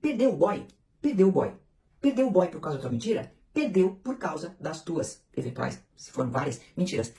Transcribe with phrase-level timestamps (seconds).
[0.00, 0.64] Perdeu o boy,
[1.02, 1.52] perdeu o boy.
[2.00, 3.32] Perdeu o boy por causa da tua mentira?
[3.52, 7.12] Perdeu por causa das tuas eventuais, se foram várias, mentiras.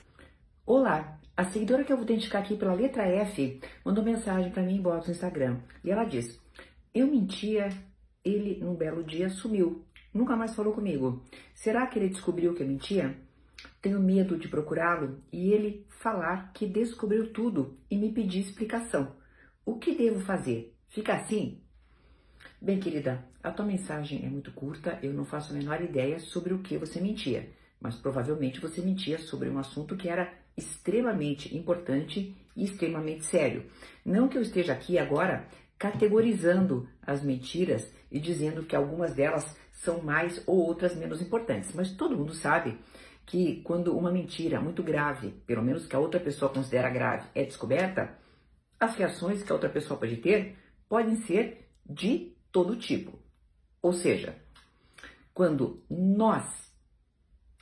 [0.64, 4.76] Olá, a seguidora que eu vou identificar aqui pela letra F mandou mensagem para mim
[4.76, 6.40] em no Instagram e ela diz:
[6.94, 7.68] Eu mentia,
[8.24, 9.84] ele num belo dia sumiu,
[10.14, 11.22] nunca mais falou comigo.
[11.54, 13.14] Será que ele descobriu que eu mentia?
[13.82, 19.16] Tenho medo de procurá-lo e ele falar que descobriu tudo e me pedir explicação.
[19.66, 20.74] O que devo fazer?
[20.88, 21.60] Fica assim?
[22.60, 26.52] Bem, querida, a tua mensagem é muito curta, eu não faço a menor ideia sobre
[26.52, 27.48] o que você mentia,
[27.80, 33.64] mas provavelmente você mentia sobre um assunto que era extremamente importante e extremamente sério.
[34.04, 35.46] Não que eu esteja aqui agora
[35.78, 41.92] categorizando as mentiras e dizendo que algumas delas são mais ou outras menos importantes, mas
[41.92, 42.76] todo mundo sabe
[43.24, 47.44] que quando uma mentira muito grave, pelo menos que a outra pessoa considera grave, é
[47.44, 48.18] descoberta,
[48.78, 53.18] as reações que a outra pessoa pode ter podem ser de todo tipo.
[53.82, 54.36] Ou seja,
[55.32, 56.72] quando nós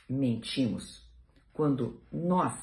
[0.08, 1.06] mentimos,
[1.52, 2.54] quando nós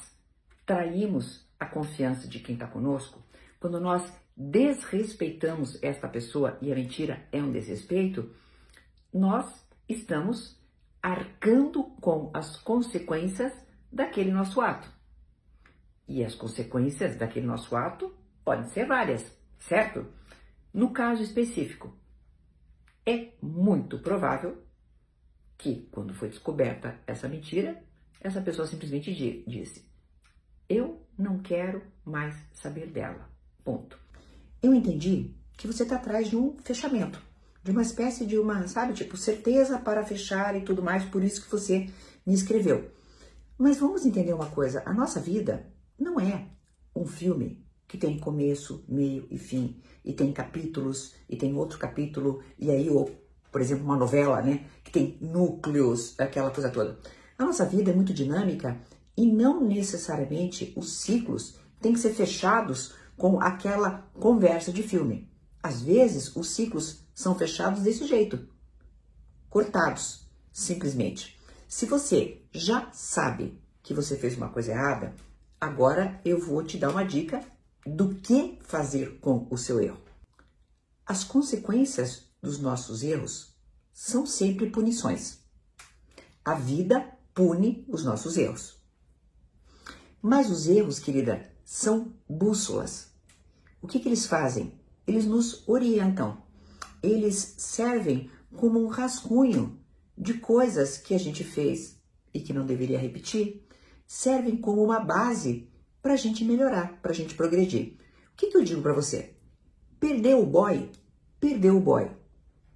[0.64, 3.22] traímos a confiança de quem está conosco,
[3.58, 8.30] quando nós desrespeitamos esta pessoa e a mentira é um desrespeito,
[9.12, 10.60] nós estamos
[11.02, 13.52] arcando com as consequências
[13.90, 14.90] daquele nosso ato.
[16.06, 18.14] E as consequências daquele nosso ato
[18.44, 19.24] podem ser várias,
[19.58, 20.06] certo?
[20.76, 21.96] No caso específico,
[23.06, 24.62] é muito provável
[25.56, 27.82] que, quando foi descoberta essa mentira,
[28.20, 29.10] essa pessoa simplesmente
[29.48, 29.88] disse:
[30.68, 33.26] Eu não quero mais saber dela.
[33.64, 33.98] Ponto.
[34.62, 37.22] Eu entendi que você está atrás de um fechamento,
[37.64, 41.42] de uma espécie de uma, sabe, tipo, certeza para fechar e tudo mais, por isso
[41.42, 41.88] que você
[42.26, 42.90] me escreveu.
[43.56, 46.50] Mas vamos entender uma coisa: a nossa vida não é
[46.94, 52.42] um filme que tem começo, meio e fim, e tem capítulos, e tem outro capítulo,
[52.58, 53.10] e aí, ou,
[53.50, 56.98] por exemplo, uma novela, né, que tem núcleos, aquela coisa toda.
[57.38, 58.80] A nossa vida é muito dinâmica
[59.16, 65.30] e não necessariamente os ciclos têm que ser fechados com aquela conversa de filme.
[65.62, 68.48] Às vezes, os ciclos são fechados desse jeito,
[69.48, 71.36] cortados, simplesmente.
[71.68, 75.14] Se você já sabe que você fez uma coisa errada,
[75.60, 77.40] agora eu vou te dar uma dica
[77.86, 80.00] do que fazer com o seu erro.
[81.06, 83.54] As consequências dos nossos erros
[83.92, 85.38] são sempre punições.
[86.44, 88.76] A vida pune os nossos erros.
[90.20, 93.08] Mas os erros, querida, são bússolas.
[93.80, 94.72] O que, que eles fazem?
[95.06, 96.42] Eles nos orientam.
[97.02, 99.78] Eles servem como um rascunho
[100.18, 102.00] de coisas que a gente fez
[102.34, 103.64] e que não deveria repetir.
[104.06, 105.68] Servem como uma base
[106.06, 107.98] para a gente melhorar, para a gente progredir.
[108.32, 109.34] O que, que eu digo para você?
[109.98, 110.88] Perdeu o boy?
[111.40, 112.08] Perdeu o boy.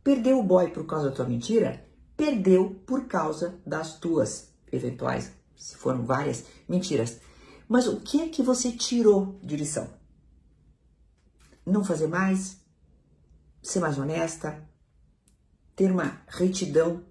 [0.03, 1.87] Perdeu o boy por causa da tua mentira?
[2.17, 7.21] Perdeu por causa das tuas eventuais, se foram várias, mentiras.
[7.69, 9.89] Mas o que é que você tirou de lição?
[11.65, 12.57] Não fazer mais?
[13.63, 14.61] Ser mais honesta?
[15.77, 17.05] Ter uma retidão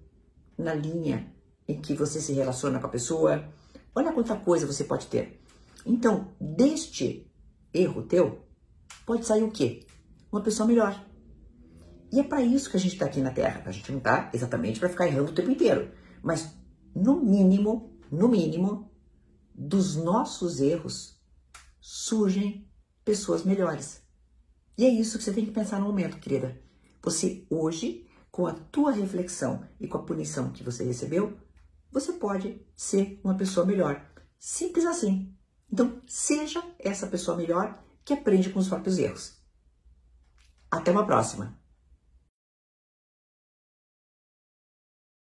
[0.58, 1.34] na linha
[1.66, 3.42] em que você se relaciona com a pessoa?
[3.94, 5.40] Olha quanta coisa você pode ter.
[5.84, 7.30] Então, deste
[7.72, 8.46] erro teu,
[9.06, 9.86] pode sair o quê?
[10.30, 11.06] Uma pessoa melhor.
[12.12, 13.62] E é para isso que a gente está aqui na Terra.
[13.64, 15.92] A gente não está exatamente para ficar errando o tempo inteiro.
[16.22, 16.54] Mas,
[16.94, 18.90] no mínimo, no mínimo,
[19.54, 21.20] dos nossos erros
[21.80, 22.68] surgem
[23.04, 24.02] pessoas melhores.
[24.76, 26.60] E é isso que você tem que pensar no momento, querida.
[27.02, 31.38] Você hoje, com a tua reflexão e com a punição que você recebeu,
[31.90, 34.10] você pode ser uma pessoa melhor.
[34.38, 35.34] Simples assim.
[35.72, 39.36] Então, seja essa pessoa melhor que aprende com os próprios erros.
[40.70, 41.58] Até uma próxima!